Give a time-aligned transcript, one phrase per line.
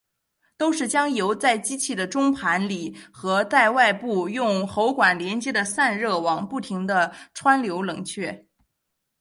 [0.57, 8.47] 都是将油在机器的中盘里和在外部用喉管连接的散热网不停地穿流冷却。